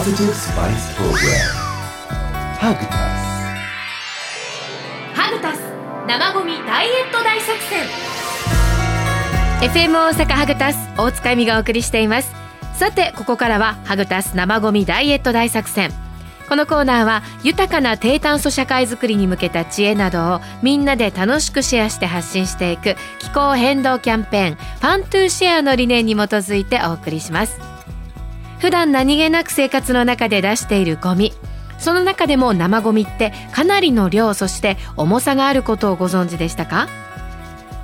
[0.00, 1.52] Positive Spice Program.
[2.58, 2.88] ハグタス.
[5.12, 5.60] ハグタス
[6.08, 7.86] 生ゴミダイエット大作戦。
[9.60, 12.32] FM 大阪ハグタス大塚恵美がお送りしています。
[12.78, 15.90] さてここからはハグタス生ゴミダイエット大作戦。
[16.48, 27.69] このコーナーは豊かな低炭素社会づくりに向けた知恵などをみんなで楽しくシェアして発信していく気候変動キャンペーン Fun to Share の理念に基づいてお送りします
[28.60, 31.32] 普段何気なく生活の中で出しているゴミ。
[31.78, 36.88] その中でも生ゴミってかなりの量そして重さがあることをご存知でしたか？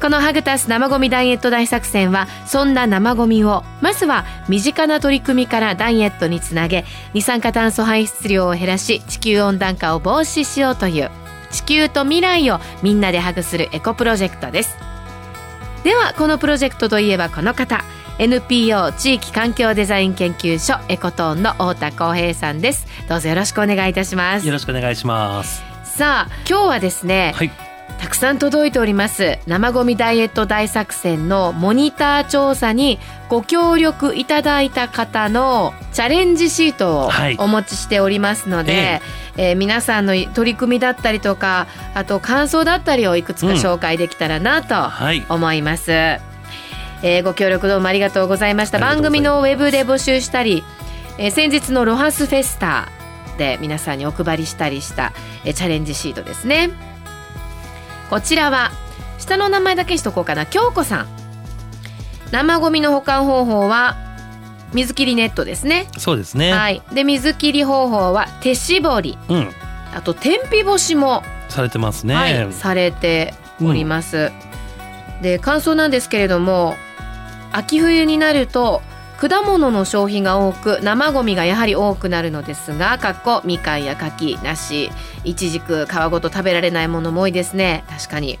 [0.00, 6.84] このハグタス生ゴミダイエット大作戦はそんな生ゴミをまずは身近な取り組みからダイエットにつなげ
[7.14, 11.10] 二酸化炭素排出量を減らし地球温暖化を防止しようという
[11.50, 14.76] 地球と未来をみんなでハグするエコプロジェクトです。
[15.82, 17.84] ではこのプロジェクトといえばこの方。
[18.20, 22.86] NPO 地域環境デザイン研究所エコトーンの太田光平さんです。
[23.08, 24.46] どうぞよろしくお願いいたします。
[24.46, 25.62] よろしくお願いします。
[25.84, 27.50] さあ今日はですね、はい。
[27.98, 37.36] たくさん届いております生ゴミダイエット大作戦のモニター調査にご協力いただいた方のチャレンジシートをはい。
[37.38, 39.00] お持ちしておりますので、
[39.38, 45.24] えー皆さんの取り組みだったりとかあと感想だったりをいくつか紹介できたらなとはい。
[45.30, 46.20] 思います、
[47.02, 48.78] えーご協力どうもありがとうございました。
[48.78, 50.62] 番組のウェブで募集したり、
[51.18, 52.88] えー先日のロハスフェスタ
[53.38, 55.12] で皆さんにお配りしたりした、
[55.44, 56.70] えーチャレンジシートですね。
[58.10, 58.70] こちらは
[59.18, 60.44] 下の名前だけにしとこうかな。
[60.44, 61.06] 京子さん。
[62.32, 63.96] 生ゴミの保管方法は
[64.72, 65.88] 水切りネットですね。
[65.96, 66.82] そうですね、はい。
[66.92, 69.18] で水切り方法は手絞り。
[69.28, 69.50] うん。
[69.94, 74.30] あと天日干しもされてますね、はい、されております。
[75.22, 76.76] で感想なんですけれども
[77.52, 78.82] 秋冬になると
[79.20, 84.90] 果物の消費が多く生ゴミがやはり多くなるのですがかっこみかんや柿梨
[85.24, 87.84] いちじく皮ごと食べられないものも多いですね。
[87.88, 88.38] 確かに。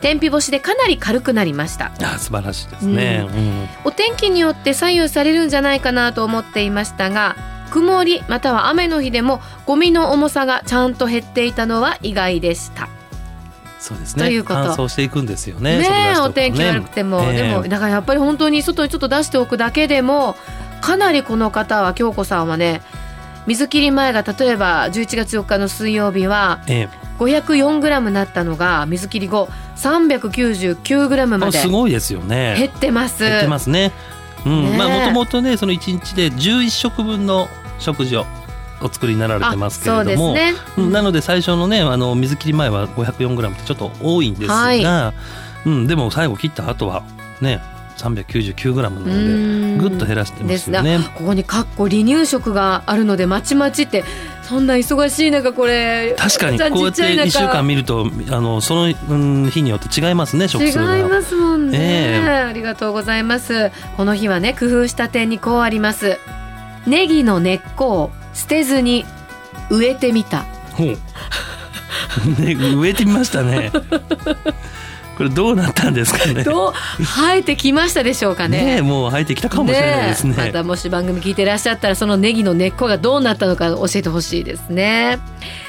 [0.00, 1.90] 天日干しでかなり軽くなりました。
[2.00, 3.68] あ素晴らしいですね、うん。
[3.84, 7.34] お天気によって左右されるんじゃないかなと思っていましたが
[7.70, 12.88] 曇りまたは雨の日でもゴミの重さがちゃんと減っていたのは意外でした
[13.78, 14.24] そうですね。
[14.24, 14.60] ということ。
[14.64, 15.78] 乾燥していくんですよね。
[15.78, 17.36] ねお天気悪くても、ええ。
[17.36, 20.36] でもだからやっぱり本当に外にちょっと出しておくだけでも
[20.80, 22.82] かなりこの方は京子さんはね
[23.46, 27.08] 水切り前が例えば11月4日の水曜日はええ。
[27.18, 32.56] 504g になったのが水切り後 399g まあですごいですよね。
[32.58, 33.24] 減ってます。
[33.24, 33.92] 減ってますね。
[34.44, 34.64] うん。
[34.64, 34.76] ねえ。
[34.76, 38.26] まあもともとねその1日で11食分の食事を
[38.80, 40.34] お作りになられてますけれども。
[40.34, 40.54] ね。
[40.76, 40.92] うん。
[40.92, 45.12] なので最初のねあの水切り前は 504g ってちょっと多いんですが、は
[45.66, 47.02] うん、でも最後切った後は
[47.40, 47.60] ね
[47.98, 49.78] 399g なのでうん。
[49.78, 50.98] ぐっと減らしてますよね。
[51.16, 54.04] ここにかっこ離乳食があるのでまちまちって
[54.42, 57.22] そんな忙しい中これ確かにこうやってちちゃい中。
[57.22, 60.96] 1週間見るとあのその、うん、日によって違いますね食数が。
[60.96, 62.28] 違いますもんね、ええ。
[62.28, 63.70] ありがとうございます。
[63.96, 66.18] この日はね工夫した点にこうあります。
[66.86, 69.04] ネギの根っこを捨てずに
[69.68, 70.88] 植えてみたほう
[72.40, 73.72] ね植えてみましたね。
[75.16, 76.44] これどうなったんですかね。
[76.44, 76.72] どう
[77.02, 80.34] 生えてきましたでしょうかねねえもう生えてきたかもしれないですね。
[80.38, 85.18] えまたもし番組聞いてらっしゃったらそのネギの根っこがどうなったのか教えてほしいですね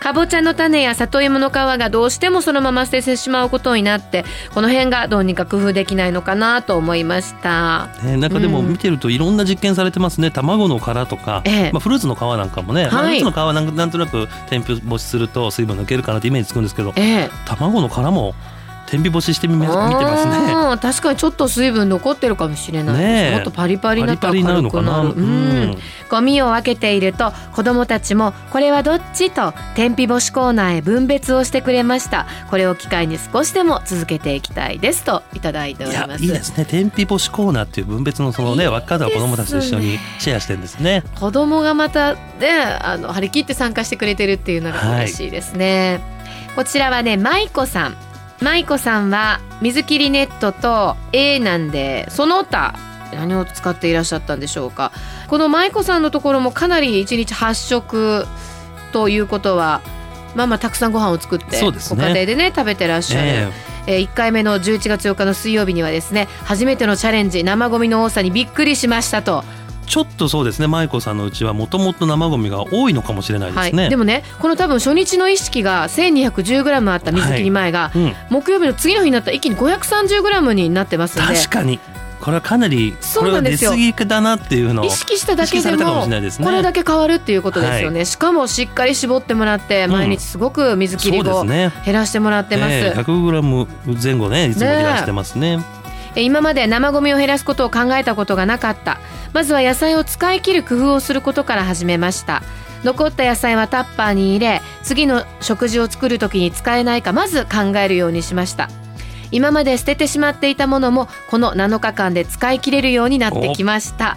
[0.00, 4.24] かぼちゃの種や里芋の皮がどうしてもそのまま捨ててしまうことになって
[4.54, 7.88] この辺がどうにか工夫できないのかなと思いました。
[8.02, 8.70] ね、なんかでもうん。
[8.70, 10.30] 見てるといろんな実験されてますね。
[10.30, 11.72] 卵の殻とか、ええ。
[11.72, 13.20] まあ、フルーツの皮なんかもね、はい。
[13.20, 17.30] ルーツの皮なんなんとなく天日干しすると水分抜けるかなってイメージつくんですけどええ。
[17.44, 18.34] 卵の殻も
[18.90, 20.78] 天日干ししてみ見てますね。
[20.80, 23.34] 確かにちょっと水分残ってるかもしれないねえ。
[23.36, 25.02] もっとパリパリになったらパリパリにな。
[25.02, 25.76] るうん。
[26.08, 32.26] ゴミを分けていると子どもたちもこれはどっちと天日干しコーナーへ分別をしてくれました。
[32.50, 36.24] これを機会に少しでも続けていきたいですといただいております。
[36.24, 36.64] いいですね。
[36.64, 41.04] 天日干しコーナーっていう分別のそのねいい子どもたちと一緒にシェアしてるんですね。
[41.18, 42.18] 子供がまたね
[42.80, 46.00] あの張り切って参加してくれてるっていうのが嬉しいですね、
[46.56, 47.96] こちらはね舞子さん
[48.40, 52.74] 舞子さんは水切りネットと A なんでその他
[53.12, 54.92] 何を使っていらっしゃったんでしょうか？
[55.28, 58.26] この舞子さんのところもかなり1日8食
[58.92, 59.80] ということは
[60.34, 61.56] まあまあたくさんご飯を作って
[61.96, 63.96] ご家庭でね食べてらっしゃる、ええ。
[63.98, 69.59] ー1回目の11月4日の水曜日にはですね初めてのチャレンジ生ゴミの多さにびっくりしましたとえ
[69.90, 70.68] ちょっとそうですね。
[70.68, 73.82] 舞子さんのうちはもともと生ゴミが多いのかもしれないですね。
[73.82, 81.34] はい、でもねこの多分初日の意識が 1210g あった水切り前が、うん、木曜日の次の日になったら一気に 530g になってますんで。
[81.34, 81.80] 確かに。
[82.20, 83.70] これはかなりこそうれは出なんですよ。
[83.72, 86.30] 過ぎだなっていうのを意識しただけでもね。
[86.40, 89.90] これだけ変わるっていうことですよね、しかもしっかり絞ってもらってん。
[89.90, 91.82] 毎日すごく水切り後そうですね。
[91.84, 95.58] 減らしてもらってます、ええ 100g 前後ねいつも減らしてますね。
[96.14, 98.98] え今まで生ゴミを減らすことを考えたことがなかった
[99.32, 102.42] まずは野菜を使い切る工夫をすることから始めました。
[102.84, 108.68] 残った野菜はタッパーに入れ次の食事を作る時に使えないかまず考えるようにしました。
[109.32, 114.16] 今まで捨ててしまっていたものもこの7日間で使い切れるようになってきました。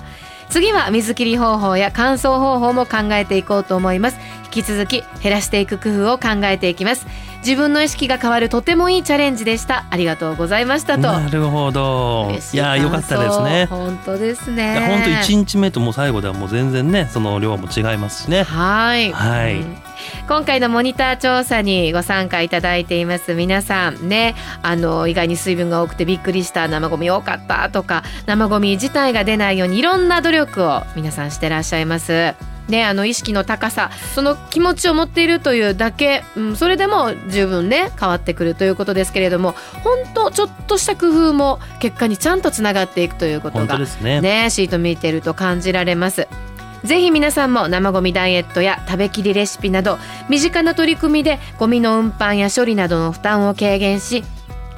[0.50, 4.18] 次は水切り方法や乾燥方法も考えていこうと思います。
[4.45, 7.06] 引き続き減らしていく工夫を考えていきます。
[7.40, 9.86] 自分の意識が変わるとてもいいチャレンジでした。
[9.90, 11.01] ありがとうございましたと。
[11.01, 12.31] なるほど。
[12.54, 13.66] いや良かったですね。
[13.69, 18.44] 本当ですいねや本当一日目ともう最後ではもう全然ねその量も違いますしね。
[18.44, 19.56] はい、はい。
[19.57, 19.78] うん
[20.28, 24.36] 今回のモニター調査にご参加いただいています皆さんね。
[24.62, 32.36] あの意外に水分が多くてびっくりした生ゴミ多かったとか生ゴミ自体が出ないようにいろんな努力を皆さんしてらっしゃいます。
[32.68, 39.54] ね、あの意識の高さその気持ちを持っているというだけ、うん、それでも十分ね変わってくるということですけれども
[39.84, 44.22] 本当ちょっとした工夫も結果にちゃんとつながっていくということがね。
[44.22, 46.28] ねシート見てると感じられます
[46.84, 49.98] ぜひ皆さんも生ゴミダイエットや食べきりレシピなど
[50.30, 54.24] 身近な取り組みでゴミの運搬や処理などの負担を軽減し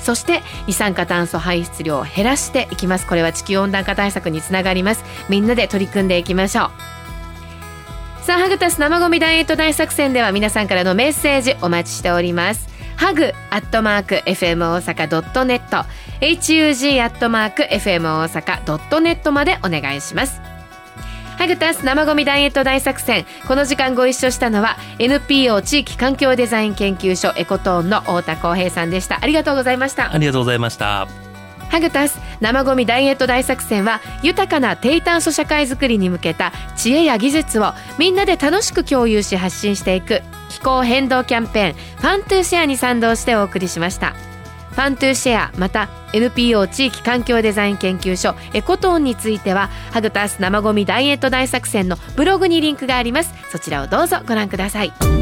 [0.06, 3.08] そして二酸化炭素排出量を減らしていきます。
[3.08, 5.04] これは地球温暖化対策につながります。
[5.30, 8.24] みんなで取り組んでいきましょう。
[8.24, 12.70] さあハグタス生ゴミダイエット大作戦では皆さんからのメッセージお待ちしております。
[12.98, 15.88] ハグアットマーク FM 大阪ドットネット。
[16.22, 20.55] HUG アットマーク FM 大阪ドットネットまでお願いします。
[21.38, 23.26] ハグタス生ゴミダイエット大作戦。
[23.48, 29.20] この時間ご一緒したのは NPO 地域環境デザイン研究所エコトーンの太田光平さんでした。
[29.22, 30.14] ありがとうございました。
[30.14, 31.08] ありがとうございました。
[31.70, 44.16] ハグタス生ゴミダイエット大作戦は豊かな低炭素社会づくりに向けた知恵や技術をみんなで楽しく共有し発信していく気候変動キャンペーン Fun to Share に賛同してお送りしました
[44.76, 53.34] Fun to Share また NPO 地域環境デザイン研究所エコトーンについてはハグタス生ゴミダイエット大作戦のブログにリンクがあります。
[53.50, 55.15] そちらをどうぞご覧ください。